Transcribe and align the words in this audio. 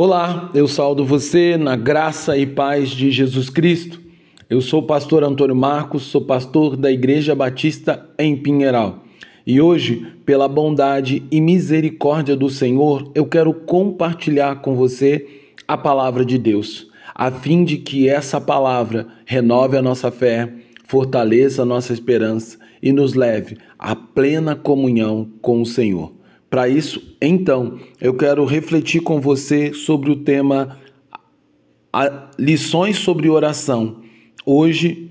Olá, 0.00 0.48
eu 0.54 0.68
saldo 0.68 1.04
você 1.04 1.56
na 1.56 1.74
graça 1.74 2.38
e 2.38 2.46
paz 2.46 2.90
de 2.90 3.10
Jesus 3.10 3.50
Cristo. 3.50 4.00
Eu 4.48 4.60
sou 4.60 4.80
o 4.80 4.86
pastor 4.86 5.24
Antônio 5.24 5.56
Marcos, 5.56 6.04
sou 6.04 6.20
pastor 6.20 6.76
da 6.76 6.88
Igreja 6.88 7.34
Batista 7.34 8.08
em 8.16 8.36
Pinheiral. 8.36 9.02
E 9.44 9.60
hoje, 9.60 10.06
pela 10.24 10.46
bondade 10.46 11.24
e 11.32 11.40
misericórdia 11.40 12.36
do 12.36 12.48
Senhor, 12.48 13.10
eu 13.12 13.26
quero 13.26 13.52
compartilhar 13.52 14.62
com 14.62 14.76
você 14.76 15.26
a 15.66 15.76
palavra 15.76 16.24
de 16.24 16.38
Deus, 16.38 16.86
a 17.12 17.28
fim 17.32 17.64
de 17.64 17.78
que 17.78 18.08
essa 18.08 18.40
palavra 18.40 19.08
renove 19.26 19.76
a 19.76 19.82
nossa 19.82 20.12
fé, 20.12 20.48
fortaleça 20.86 21.62
a 21.62 21.66
nossa 21.66 21.92
esperança 21.92 22.56
e 22.80 22.92
nos 22.92 23.14
leve 23.14 23.56
à 23.76 23.96
plena 23.96 24.54
comunhão 24.54 25.28
com 25.42 25.60
o 25.60 25.66
Senhor. 25.66 26.17
Para 26.50 26.68
isso, 26.68 27.16
então, 27.20 27.78
eu 28.00 28.14
quero 28.14 28.44
refletir 28.44 29.02
com 29.02 29.20
você 29.20 29.72
sobre 29.74 30.10
o 30.10 30.16
tema 30.16 30.78
lições 32.38 32.96
sobre 32.98 33.28
oração. 33.28 34.00
Hoje, 34.46 35.10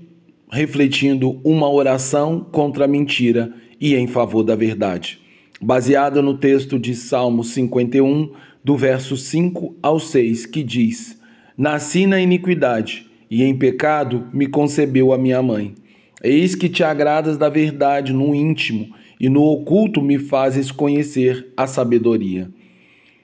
refletindo 0.50 1.40
uma 1.44 1.70
oração 1.70 2.40
contra 2.50 2.86
a 2.86 2.88
mentira 2.88 3.52
e 3.80 3.94
em 3.94 4.08
favor 4.08 4.42
da 4.42 4.56
verdade. 4.56 5.20
Baseada 5.60 6.20
no 6.20 6.36
texto 6.36 6.78
de 6.78 6.94
Salmo 6.94 7.44
51, 7.44 8.32
do 8.64 8.76
verso 8.76 9.16
5 9.16 9.76
ao 9.80 10.00
6, 10.00 10.46
que 10.46 10.62
diz: 10.62 11.20
Nasci 11.56 12.06
na 12.06 12.20
iniquidade, 12.20 13.06
e 13.30 13.44
em 13.44 13.56
pecado 13.56 14.26
me 14.32 14.46
concebeu 14.46 15.12
a 15.12 15.18
minha 15.18 15.42
mãe. 15.42 15.74
Eis 16.22 16.56
que 16.56 16.68
te 16.68 16.82
agradas 16.82 17.36
da 17.36 17.48
verdade 17.48 18.12
no 18.12 18.34
íntimo 18.34 18.92
e 19.20 19.28
no 19.28 19.42
oculto 19.42 20.00
me 20.00 20.18
fazes 20.18 20.70
conhecer 20.70 21.52
a 21.56 21.66
sabedoria. 21.66 22.50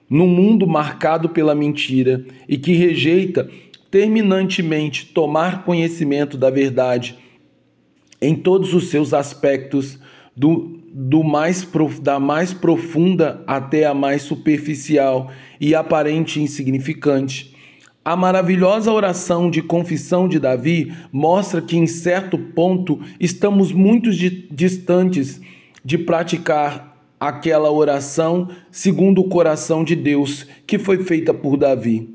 Num 0.09 0.27
mundo 0.27 0.67
marcado 0.67 1.29
pela 1.29 1.55
mentira 1.55 2.25
e 2.49 2.57
que 2.57 2.73
rejeita 2.73 3.49
terminantemente 3.91 5.07
tomar 5.07 5.65
conhecimento 5.65 6.37
da 6.37 6.51
verdade 6.51 7.17
em 8.21 8.35
todos 8.35 8.75
os 8.75 8.89
seus 8.89 9.13
aspectos, 9.13 9.99
do, 10.37 10.81
do 10.93 11.23
mais, 11.23 11.67
da 12.03 12.19
mais 12.19 12.53
profunda 12.53 13.43
até 13.47 13.85
a 13.85 13.95
mais 13.95 14.23
superficial 14.23 15.31
e 15.61 15.75
aparente 15.75 16.41
insignificante. 16.41 17.55
A 18.05 18.17
maravilhosa 18.17 18.93
oração 18.93 19.49
de 19.51 19.63
confissão 19.63 20.29
de 20.29 20.39
Davi 20.39 20.93
mostra 21.13 21.63
que, 21.63 21.77
em 21.77 21.87
certo 21.87 22.37
ponto, 22.37 23.01
estamos 23.19 23.73
muito 23.73 24.11
distantes 24.11 25.41
de 25.85 25.99
praticar 25.99 26.95
aquela 27.21 27.71
oração 27.71 28.49
segundo 28.71 29.21
o 29.21 29.29
coração 29.29 29.85
de 29.85 29.95
Deus 29.95 30.47
que 30.67 30.79
foi 30.79 31.05
feita 31.05 31.35
por 31.35 31.57
Davi. 31.57 32.09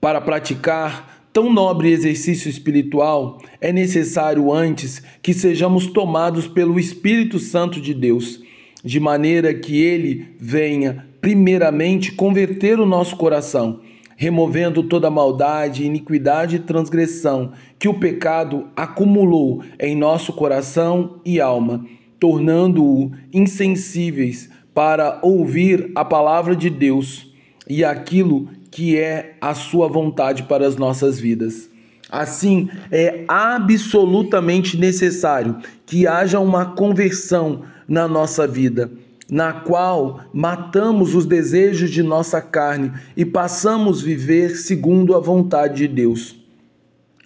Para 0.00 0.20
praticar 0.20 1.28
tão 1.32 1.52
nobre 1.52 1.90
exercício 1.90 2.48
espiritual, 2.48 3.38
é 3.60 3.72
necessário 3.72 4.52
antes 4.52 5.02
que 5.22 5.32
sejamos 5.32 5.86
tomados 5.86 6.48
pelo 6.48 6.78
Espírito 6.78 7.38
Santo 7.38 7.80
de 7.80 7.92
Deus, 7.92 8.40
de 8.84 9.00
maneira 9.00 9.52
que 9.52 9.80
ele 9.80 10.34
venha, 10.38 11.06
primeiramente, 11.20 12.12
converter 12.12 12.78
o 12.78 12.86
nosso 12.86 13.16
coração, 13.16 13.80
removendo 14.16 14.82
toda 14.82 15.10
maldade, 15.10 15.84
iniquidade 15.84 16.56
e 16.56 16.60
transgressão 16.60 17.52
que 17.78 17.88
o 17.88 17.94
pecado 17.94 18.68
acumulou 18.74 19.62
em 19.78 19.94
nosso 19.96 20.32
coração 20.32 21.20
e 21.24 21.40
alma 21.40 21.84
tornando-o 22.18 23.12
insensíveis 23.32 24.48
para 24.74 25.18
ouvir 25.22 25.90
a 25.94 26.04
palavra 26.04 26.54
de 26.54 26.68
Deus 26.68 27.32
e 27.68 27.84
aquilo 27.84 28.48
que 28.70 28.98
é 28.98 29.36
a 29.40 29.54
sua 29.54 29.88
vontade 29.88 30.42
para 30.42 30.66
as 30.66 30.76
nossas 30.76 31.18
vidas. 31.18 31.70
Assim, 32.10 32.68
é 32.90 33.24
absolutamente 33.26 34.76
necessário 34.76 35.56
que 35.84 36.06
haja 36.06 36.38
uma 36.38 36.66
conversão 36.66 37.62
na 37.88 38.06
nossa 38.06 38.46
vida, 38.46 38.90
na 39.28 39.52
qual 39.52 40.20
matamos 40.32 41.14
os 41.14 41.26
desejos 41.26 41.90
de 41.90 42.02
nossa 42.02 42.40
carne 42.40 42.92
e 43.16 43.24
passamos 43.24 44.02
a 44.02 44.04
viver 44.04 44.56
segundo 44.56 45.16
a 45.16 45.20
vontade 45.20 45.78
de 45.78 45.88
Deus. 45.88 46.36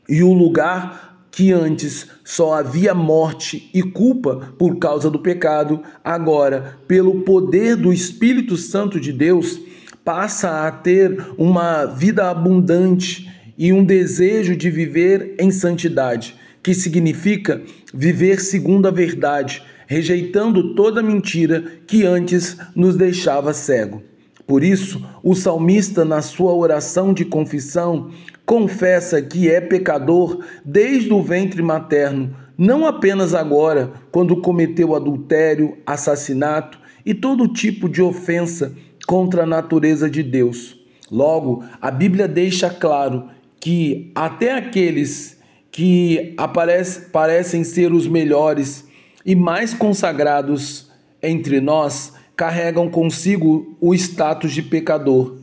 E 0.08 0.22
o 0.22 0.32
lugar 0.32 1.09
que 1.30 1.52
antes 1.52 2.06
só 2.24 2.54
havia 2.54 2.94
morte 2.94 3.70
e 3.72 3.82
culpa 3.82 4.52
por 4.58 4.78
causa 4.78 5.10
do 5.10 5.18
pecado, 5.18 5.82
agora, 6.04 6.78
pelo 6.88 7.22
poder 7.22 7.76
do 7.76 7.92
Espírito 7.92 8.56
Santo 8.56 8.98
de 8.98 9.12
Deus, 9.12 9.60
passa 10.04 10.66
a 10.66 10.72
ter 10.72 11.24
uma 11.38 11.86
vida 11.86 12.30
abundante 12.30 13.30
e 13.56 13.72
um 13.72 13.84
desejo 13.84 14.56
de 14.56 14.70
viver 14.70 15.34
em 15.38 15.50
santidade, 15.50 16.34
que 16.62 16.74
significa 16.74 17.62
viver 17.92 18.40
segundo 18.40 18.88
a 18.88 18.90
verdade, 18.90 19.62
rejeitando 19.86 20.74
toda 20.74 21.02
mentira 21.02 21.64
que 21.86 22.04
antes 22.04 22.56
nos 22.74 22.96
deixava 22.96 23.52
cego. 23.52 24.02
Por 24.50 24.64
isso, 24.64 25.00
o 25.22 25.32
salmista, 25.32 26.04
na 26.04 26.20
sua 26.20 26.52
oração 26.52 27.14
de 27.14 27.24
confissão, 27.24 28.10
confessa 28.44 29.22
que 29.22 29.48
é 29.48 29.60
pecador 29.60 30.44
desde 30.64 31.12
o 31.12 31.22
ventre 31.22 31.62
materno, 31.62 32.34
não 32.58 32.84
apenas 32.84 33.32
agora, 33.32 33.92
quando 34.10 34.40
cometeu 34.40 34.96
adultério, 34.96 35.78
assassinato 35.86 36.80
e 37.06 37.14
todo 37.14 37.46
tipo 37.46 37.88
de 37.88 38.02
ofensa 38.02 38.74
contra 39.06 39.44
a 39.44 39.46
natureza 39.46 40.10
de 40.10 40.20
Deus. 40.20 40.76
Logo, 41.08 41.62
a 41.80 41.92
Bíblia 41.92 42.26
deixa 42.26 42.68
claro 42.68 43.28
que 43.60 44.10
até 44.16 44.52
aqueles 44.52 45.38
que 45.70 46.34
aparece, 46.36 47.02
parecem 47.10 47.62
ser 47.62 47.92
os 47.92 48.08
melhores 48.08 48.84
e 49.24 49.36
mais 49.36 49.72
consagrados 49.72 50.90
entre 51.22 51.60
nós 51.60 52.18
carregam 52.40 52.88
consigo 52.88 53.76
o 53.78 53.94
status 53.94 54.52
de 54.52 54.62
pecador, 54.62 55.36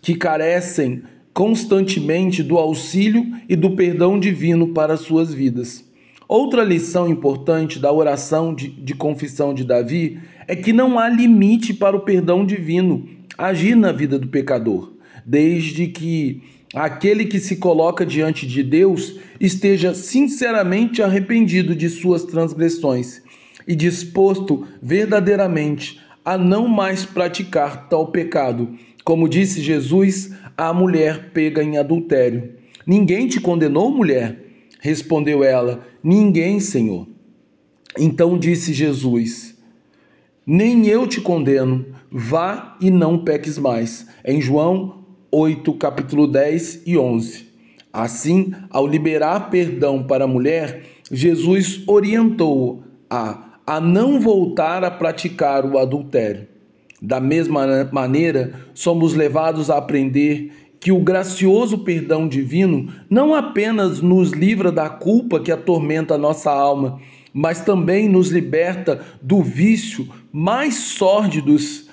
que 0.00 0.14
carecem 0.14 1.02
constantemente 1.34 2.42
do 2.42 2.56
auxílio 2.56 3.22
e 3.46 3.54
do 3.54 3.76
perdão 3.76 4.18
divino 4.18 4.68
para 4.68 4.96
suas 4.96 5.30
vidas. 5.30 5.84
Outra 6.26 6.64
lição 6.64 7.06
importante 7.06 7.78
da 7.78 7.92
oração 7.92 8.54
de, 8.54 8.66
de 8.66 8.94
confissão 8.94 9.52
de 9.52 9.62
Davi 9.62 10.20
é 10.46 10.56
que 10.56 10.72
não 10.72 10.98
há 10.98 11.06
limite 11.10 11.74
para 11.74 11.94
o 11.94 12.00
perdão 12.00 12.46
divino 12.46 13.06
agir 13.36 13.76
na 13.76 13.92
vida 13.92 14.18
do 14.18 14.28
pecador, 14.28 14.94
desde 15.26 15.86
que 15.88 16.42
aquele 16.74 17.26
que 17.26 17.40
se 17.40 17.56
coloca 17.56 18.06
diante 18.06 18.46
de 18.46 18.62
Deus 18.62 19.16
esteja 19.38 19.92
sinceramente 19.92 21.02
arrependido 21.02 21.76
de 21.76 21.90
suas 21.90 22.24
transgressões 22.24 23.20
e 23.66 23.76
disposto 23.76 24.66
verdadeiramente 24.80 26.07
a 26.28 26.36
não 26.36 26.68
mais 26.68 27.06
praticar 27.06 27.88
tal 27.88 28.08
pecado. 28.08 28.74
Como 29.02 29.26
disse 29.26 29.62
Jesus 29.62 30.30
à 30.58 30.74
mulher 30.74 31.30
pega 31.32 31.64
em 31.64 31.78
adultério: 31.78 32.52
Ninguém 32.86 33.26
te 33.26 33.40
condenou, 33.40 33.90
mulher? 33.90 34.38
Respondeu 34.78 35.42
ela: 35.42 35.86
Ninguém, 36.04 36.60
Senhor. 36.60 37.08
Então 37.98 38.38
disse 38.38 38.74
Jesus: 38.74 39.58
Nem 40.46 40.86
eu 40.86 41.06
te 41.06 41.18
condeno, 41.18 41.86
vá 42.12 42.76
e 42.78 42.90
não 42.90 43.24
peques 43.24 43.56
mais. 43.56 44.06
Em 44.22 44.38
João 44.38 45.06
8, 45.32 45.72
capítulo 45.76 46.26
10 46.26 46.82
e 46.84 46.98
11. 46.98 47.48
Assim, 47.90 48.52
ao 48.68 48.86
liberar 48.86 49.48
perdão 49.48 50.02
para 50.02 50.24
a 50.24 50.28
mulher, 50.28 50.82
Jesus 51.10 51.82
orientou 51.86 52.84
a 53.68 53.82
não 53.82 54.18
voltar 54.18 54.82
a 54.82 54.90
praticar 54.90 55.62
o 55.66 55.76
adultério. 55.76 56.48
Da 57.02 57.20
mesma 57.20 57.86
maneira, 57.92 58.54
somos 58.72 59.12
levados 59.12 59.68
a 59.68 59.76
aprender 59.76 60.50
que 60.80 60.90
o 60.90 61.00
gracioso 61.00 61.76
perdão 61.76 62.26
divino 62.26 62.90
não 63.10 63.34
apenas 63.34 64.00
nos 64.00 64.30
livra 64.30 64.72
da 64.72 64.88
culpa 64.88 65.38
que 65.38 65.52
atormenta 65.52 66.14
a 66.14 66.18
nossa 66.18 66.50
alma, 66.50 66.98
mas 67.30 67.60
também 67.60 68.08
nos 68.08 68.30
liberta 68.30 69.04
do 69.20 69.42
vício 69.42 70.08
mais 70.32 70.74
sórdidos, 70.74 71.90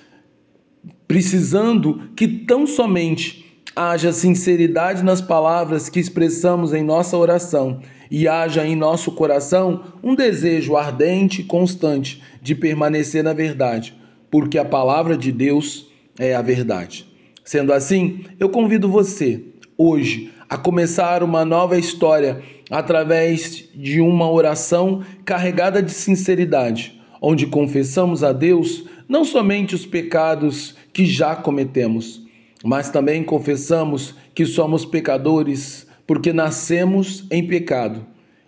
precisando 1.06 2.04
que 2.16 2.26
tão 2.26 2.66
somente 2.66 3.45
haja 3.76 4.14
sinceridade 4.14 5.04
nas 5.04 5.20
palavras 5.20 5.90
que 5.90 6.00
expressamos 6.00 6.74
em 6.74 6.84
nossa 6.84 7.18
oração 7.18 7.82
e 8.10 8.28
haja 8.28 8.66
em 8.66 8.76
nosso 8.76 9.12
coração 9.12 9.84
um 10.02 10.16
desejo 10.16 10.78
ardente 10.78 11.42
e 11.42 11.44
constante 11.44 12.22
de 12.42 12.56
permanecer 12.56 13.24
na 13.24 13.34
verdade, 13.34 13.94
porque 14.32 14.58
a 14.58 14.64
palavra 14.64 15.18
de 15.18 15.32
Deus 15.32 15.92
é 16.18 16.34
a 16.34 16.42
verdade. 16.42 17.06
Sendo 17.44 17.74
assim, 17.74 18.24
eu 18.40 18.50
convido 18.50 18.90
você, 18.90 19.44
hoje, 19.78 20.32
a 20.50 20.58
começar 20.58 21.22
uma 21.22 21.44
nova 21.44 21.78
história 21.78 22.42
através 22.72 23.66
de 23.76 24.00
uma 24.00 24.32
oração 24.32 25.04
carregada 25.26 25.84
de 25.84 25.92
sinceridade, 25.92 27.00
onde 27.22 27.46
confessamos 27.46 28.24
a 28.24 28.32
Deus 28.32 28.86
não 29.08 29.26
somente 29.26 29.76
os 29.76 29.86
pecados 29.86 30.76
que 30.92 31.06
já 31.06 31.36
cometemos, 31.36 32.25
mas 32.64 32.90
também 32.90 33.24
confessamos 33.24 34.16
que 34.34 34.46
somos 34.46 34.86
pecadores 34.86 35.86
porque 36.08 36.32
nascemos 36.32 37.26
em 37.32 37.48
pecado, 37.48 38.06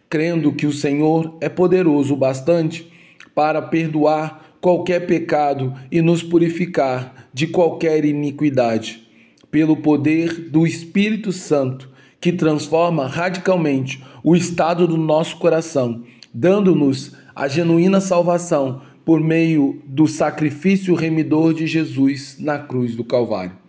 crendo 0.10 0.54
que 0.54 0.66
o 0.66 0.72
Senhor 0.72 1.38
é 1.42 1.50
poderoso 1.50 2.14
o 2.14 2.18
bastante 2.18 2.92
para 3.34 3.62
perdoar 3.62 4.58
qualquer 4.62 5.06
pecado 5.06 5.74
e 5.92 6.02
nos 6.02 6.24
purificar 6.24 7.30
de 7.34 7.48
qualquer 7.48 8.06
iniquidade, 8.06 9.08
pelo 9.52 9.78
poder 9.78 10.50
do 10.50 10.66
Espírito 10.66 11.32
Santo, 11.32 11.90
que 12.20 12.32
transforma 12.32 13.08
radicalmente 13.08 14.04
o 14.24 14.36
estado 14.36 14.88
do 14.88 14.98
nosso 14.98 15.38
coração, 15.38 16.04
dando-nos 16.34 17.16
a 17.36 17.48
genuína 17.48 18.02
salvação 18.02 18.82
por 19.06 19.22
meio 19.22 19.82
do 19.86 20.08
sacrifício 20.08 20.96
remidor 20.96 21.54
de 21.54 21.68
Jesus 21.68 22.38
na 22.40 22.60
cruz 22.60 22.96
do 22.96 23.04
Calvário. 23.04 23.67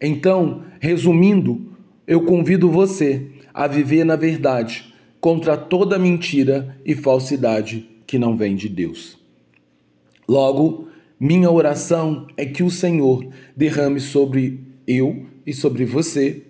Então, 0.00 0.62
resumindo, 0.80 1.72
eu 2.06 2.22
convido 2.24 2.70
você 2.70 3.26
a 3.52 3.66
viver 3.66 4.04
na 4.04 4.16
verdade, 4.16 4.94
contra 5.20 5.56
toda 5.56 5.98
mentira 5.98 6.78
e 6.84 6.94
falsidade 6.94 7.88
que 8.06 8.18
não 8.18 8.36
vem 8.36 8.54
de 8.54 8.68
Deus. 8.68 9.18
Logo, 10.28 10.88
minha 11.18 11.50
oração 11.50 12.26
é 12.36 12.46
que 12.46 12.62
o 12.62 12.70
Senhor 12.70 13.26
derrame 13.56 13.98
sobre 13.98 14.60
eu 14.86 15.26
e 15.44 15.52
sobre 15.52 15.84
você, 15.84 16.44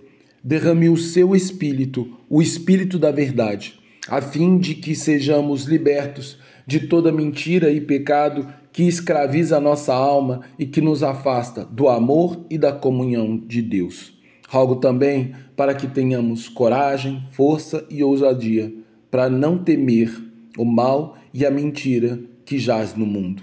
derrame 0.44 0.88
o 0.88 0.96
seu 0.96 1.34
espírito, 1.34 2.18
o 2.28 2.42
espírito 2.42 2.98
da 2.98 3.10
verdade, 3.10 3.77
a 4.08 4.20
fim 4.20 4.58
de 4.58 4.74
que 4.74 4.94
sejamos 4.94 5.64
libertos 5.64 6.38
de 6.66 6.80
toda 6.80 7.12
mentira 7.12 7.70
e 7.70 7.80
pecado 7.80 8.46
que 8.72 8.84
escraviza 8.84 9.56
a 9.56 9.60
nossa 9.60 9.94
alma 9.94 10.40
e 10.58 10.66
que 10.66 10.80
nos 10.80 11.02
afasta 11.02 11.64
do 11.64 11.88
amor 11.88 12.44
e 12.50 12.56
da 12.56 12.72
comunhão 12.72 13.36
de 13.36 13.60
Deus. 13.60 14.16
Rogo 14.48 14.76
também 14.76 15.34
para 15.56 15.74
que 15.74 15.86
tenhamos 15.86 16.48
coragem, 16.48 17.22
força 17.30 17.86
e 17.90 18.02
ousadia 18.02 18.72
para 19.10 19.28
não 19.28 19.58
temer 19.58 20.10
o 20.56 20.64
mal 20.64 21.16
e 21.32 21.44
a 21.44 21.50
mentira 21.50 22.20
que 22.44 22.58
jaz 22.58 22.94
no 22.94 23.06
mundo. 23.06 23.42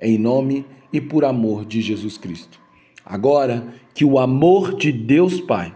Em 0.00 0.18
nome 0.18 0.64
e 0.92 1.00
por 1.00 1.24
amor 1.24 1.64
de 1.64 1.80
Jesus 1.80 2.16
Cristo. 2.16 2.60
Agora, 3.04 3.66
que 3.94 4.04
o 4.04 4.18
amor 4.18 4.76
de 4.76 4.92
Deus 4.92 5.40
Pai, 5.40 5.74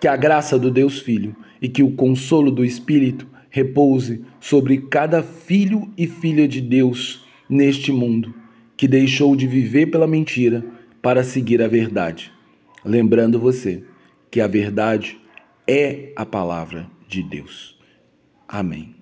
que 0.00 0.08
a 0.08 0.16
graça 0.16 0.58
do 0.58 0.70
Deus 0.70 0.98
Filho 0.98 1.36
e 1.60 1.68
que 1.68 1.82
o 1.82 1.92
consolo 1.92 2.50
do 2.50 2.64
Espírito 2.64 3.26
repouse 3.50 4.24
sobre 4.40 4.78
cada 4.78 5.22
filho 5.22 5.92
e 5.98 6.06
filha 6.06 6.46
de 6.46 6.60
Deus 6.60 7.24
neste 7.48 7.92
mundo, 7.92 8.32
que 8.76 8.86
deixou 8.88 9.34
de 9.34 9.46
viver 9.46 9.86
pela 9.86 10.06
mentira 10.06 10.64
para 11.02 11.24
seguir 11.24 11.60
a 11.60 11.68
verdade. 11.68 12.32
Lembrando 12.84 13.38
você 13.38 13.82
que 14.30 14.40
a 14.40 14.46
verdade 14.46 15.18
é 15.66 16.12
a 16.16 16.24
palavra 16.24 16.88
de 17.08 17.22
Deus. 17.22 17.78
Amém. 18.48 18.99